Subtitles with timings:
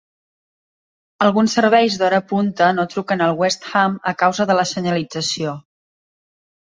[1.25, 5.55] Alguns serveis de hora punta no truquen al West Ham a causa de la senyalització.